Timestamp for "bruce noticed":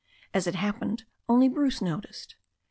1.47-2.35